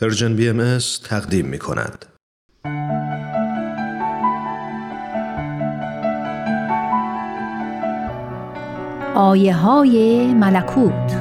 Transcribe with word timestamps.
پرژن 0.00 0.36
بی 0.36 0.48
ام 0.48 0.78
تقدیم 1.04 1.46
می 1.46 1.58
کند. 1.58 2.06
آیه 9.14 9.54
های 9.54 10.26
ملکوت 10.34 11.16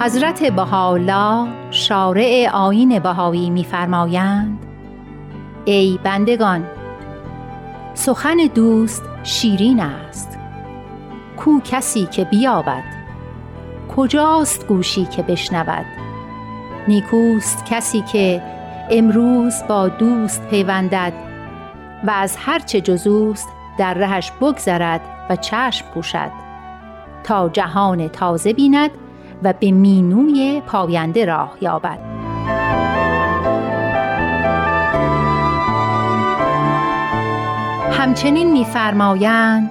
حضرت 0.00 0.44
بهاءالله 0.44 1.48
شارع 1.70 2.50
آین 2.52 2.98
بهایی 2.98 3.50
میفرمایند 3.50 4.58
ای 5.64 5.98
بندگان 6.04 6.75
سخن 7.98 8.36
دوست 8.54 9.02
شیرین 9.22 9.80
است. 9.80 10.38
کو 11.36 11.60
کسی 11.64 12.06
که 12.06 12.24
بیابد 12.24 12.82
کجاست 13.96 14.66
گوشی 14.66 15.04
که 15.04 15.22
بشنود؟ 15.22 15.86
نیکوست 16.88 17.64
کسی 17.66 18.00
که 18.00 18.42
امروز 18.90 19.54
با 19.68 19.88
دوست 19.88 20.48
پیوندد 20.48 21.12
و 22.06 22.10
از 22.10 22.36
هرچه 22.40 22.80
جزوست 22.80 23.48
در 23.78 23.94
رهش 23.94 24.32
بگذرد 24.40 25.00
و 25.30 25.36
چشم 25.36 25.86
پوشد. 25.94 26.30
تا 27.24 27.48
جهان 27.48 28.08
تازه 28.08 28.52
بیند 28.52 28.90
و 29.42 29.52
به 29.52 29.70
مینوی 29.70 30.62
پاینده 30.66 31.24
راه 31.24 31.56
یابد. 31.60 32.15
همچنین 38.06 38.52
میفرمایند 38.52 39.70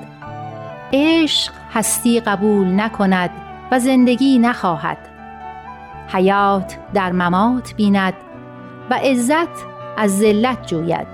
عشق 0.94 1.53
هستی 1.73 2.20
قبول 2.20 2.80
نکند 2.81 3.30
و 3.72 3.80
زندگی 3.80 4.39
نخواهد. 4.39 4.97
حیات 6.14 6.77
در 6.94 7.11
ممات 7.11 7.73
بیند 7.75 8.14
و 8.89 8.94
عزت 8.94 9.66
از 9.97 10.17
ذلت 10.19 10.67
جوید. 10.67 11.08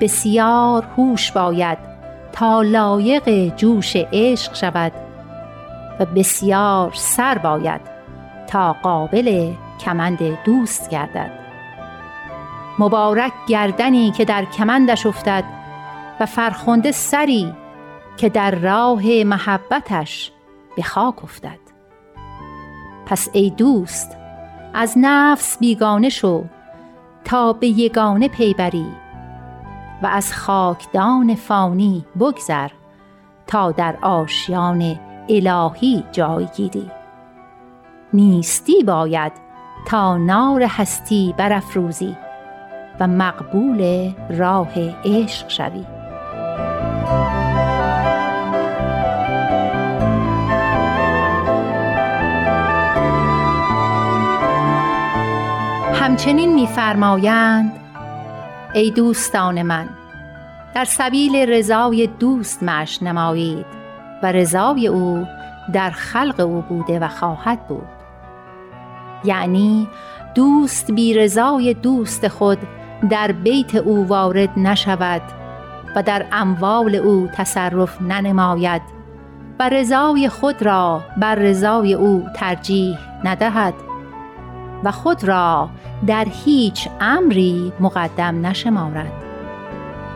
بسیار 0.00 0.86
هوش 0.96 1.32
باید 1.32 1.78
تا 2.32 2.62
لایق 2.62 3.56
جوش 3.56 3.96
عشق 3.96 4.54
شود 4.54 4.92
و 6.00 6.06
بسیار 6.06 6.92
سر 6.94 7.38
باید 7.38 7.80
تا 8.46 8.72
قابل 8.72 9.52
کمند 9.80 10.44
دوست 10.44 10.90
گردد. 10.90 11.30
مبارک 12.78 13.32
گردنی 13.48 14.10
که 14.10 14.24
در 14.24 14.44
کمندش 14.44 15.06
افتد 15.06 15.61
و 16.20 16.26
فرخنده 16.26 16.92
سری 16.92 17.52
که 18.16 18.28
در 18.28 18.50
راه 18.54 19.02
محبتش 19.24 20.32
به 20.76 20.82
خاک 20.82 21.24
افتد. 21.24 21.58
پس 23.06 23.28
ای 23.32 23.50
دوست 23.50 24.16
از 24.74 24.94
نفس 24.96 25.58
بیگانه 25.58 26.08
شو 26.08 26.44
تا 27.24 27.52
به 27.52 27.66
یگانه 27.66 28.28
پیبری 28.28 28.86
و 30.02 30.06
از 30.06 30.32
خاکدان 30.32 31.34
فانی 31.34 32.04
بگذر 32.20 32.70
تا 33.46 33.72
در 33.72 33.96
آشیان 34.02 35.00
الهی 35.28 36.04
جای 36.12 36.46
گیری. 36.56 36.90
نیستی 38.12 38.84
باید 38.84 39.32
تا 39.86 40.16
نار 40.16 40.62
هستی 40.62 41.34
برافروزی 41.36 42.16
و 43.00 43.06
مقبول 43.06 44.12
راه 44.30 44.72
عشق 45.04 45.48
شوی. 45.48 46.01
همچنین 55.94 56.54
میفرمایند 56.54 57.72
ای 58.74 58.90
دوستان 58.90 59.62
من 59.62 59.88
در 60.74 60.84
سبیل 60.84 61.36
رضای 61.36 62.06
دوست 62.06 62.62
مش 62.62 63.02
نمایید 63.02 63.66
و 64.22 64.32
رضای 64.32 64.86
او 64.86 65.26
در 65.72 65.90
خلق 65.90 66.40
او 66.40 66.64
بوده 66.68 66.98
و 66.98 67.08
خواهد 67.08 67.68
بود. 67.68 67.88
یعنی 69.24 69.88
دوست 70.34 70.90
بی 70.90 71.14
رضای 71.14 71.74
دوست 71.74 72.28
خود 72.28 72.58
در 73.10 73.32
بیت 73.32 73.74
او 73.74 74.08
وارد 74.08 74.50
نشود 74.56 75.22
و 75.96 76.02
در 76.02 76.26
اموال 76.32 76.94
او 76.94 77.28
تصرف 77.34 78.02
ننماید 78.02 78.82
و 79.58 79.68
رضای 79.68 80.28
خود 80.28 80.62
را 80.62 81.02
بر 81.16 81.34
رضای 81.34 81.94
او 81.94 82.26
ترجیح 82.36 82.98
ندهد 83.24 83.74
و 84.84 84.90
خود 84.90 85.24
را 85.24 85.68
در 86.06 86.26
هیچ 86.44 86.88
امری 87.00 87.72
مقدم 87.80 88.46
نشمارد. 88.46 89.12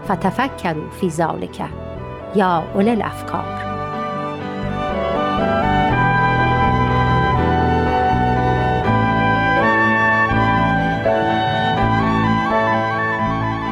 فتفکروا 0.04 0.90
فی 0.90 1.10
ذالک 1.10 1.62
یا 2.34 2.62
اولی 2.74 2.90
الافکار. 2.90 3.66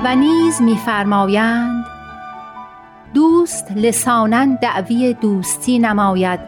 و 0.04 0.16
نیز 0.16 0.62
میفرمایند 0.62 1.73
دوست 3.14 3.72
لسانا 3.76 4.56
دعوی 4.62 5.14
دوستی 5.14 5.78
نماید 5.78 6.40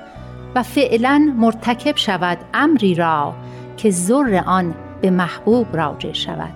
و 0.54 0.62
فعلا 0.62 1.32
مرتکب 1.36 1.96
شود 1.96 2.38
امری 2.54 2.94
را 2.94 3.34
که 3.76 3.90
زر 3.90 4.42
آن 4.46 4.74
به 5.00 5.10
محبوب 5.10 5.76
راجع 5.76 6.12
شود. 6.12 6.54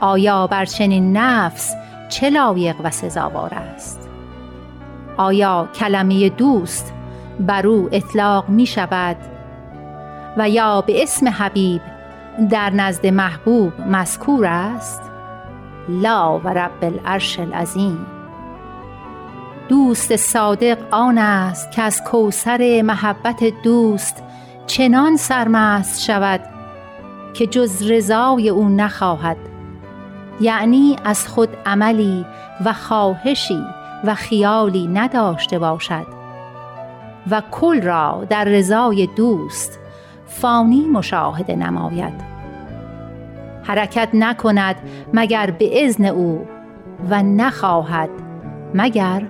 آیا 0.00 0.46
بر 0.46 0.64
چنین 0.64 1.16
نفس 1.16 1.74
چه 2.08 2.30
لایق 2.30 2.76
و 2.84 2.90
سزاوار 2.90 3.54
است؟ 3.54 4.08
آیا 5.16 5.68
کلمه 5.74 6.28
دوست 6.28 6.92
بر 7.40 7.66
او 7.66 7.88
اطلاق 7.92 8.48
می 8.48 8.66
شود؟ 8.66 9.16
و 10.36 10.48
یا 10.48 10.80
به 10.80 11.02
اسم 11.02 11.28
حبیب 11.28 11.80
در 12.50 12.70
نزد 12.70 13.06
محبوب 13.06 13.72
مذکور 13.80 14.46
است؟ 14.46 15.02
لا 15.88 16.38
و 16.38 16.48
رب 16.48 16.84
العرش 16.84 17.38
العظیم. 17.38 18.13
دوست 19.68 20.16
صادق 20.16 20.78
آن 20.90 21.18
است 21.18 21.70
که 21.70 21.82
از 21.82 22.04
کوثر 22.04 22.82
محبت 22.82 23.44
دوست 23.62 24.22
چنان 24.66 25.16
سرمست 25.16 26.02
شود 26.02 26.40
که 27.34 27.46
جز 27.46 27.90
رضای 27.90 28.48
او 28.48 28.68
نخواهد. 28.68 29.36
یعنی 30.40 30.96
از 31.04 31.28
خود 31.28 31.48
عملی 31.66 32.26
و 32.64 32.72
خواهشی 32.72 33.62
و 34.04 34.14
خیالی 34.14 34.86
نداشته 34.86 35.58
باشد. 35.58 36.06
و 37.30 37.42
کل 37.50 37.82
را 37.82 38.26
در 38.30 38.44
رضای 38.44 39.08
دوست 39.16 39.78
فانی 40.26 40.88
مشاهده 40.88 41.56
نماید. 41.56 42.34
حرکت 43.62 44.08
نکند 44.14 44.76
مگر 45.12 45.50
به 45.50 45.84
اذن 45.84 46.04
او 46.04 46.46
و 47.10 47.22
نخواهد 47.22 48.10
مگر 48.74 49.22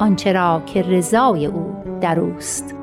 آنچه 0.00 0.32
را 0.32 0.62
که 0.66 0.82
رضای 0.82 1.46
او 1.46 1.74
در 2.00 2.20
اوست. 2.20 2.79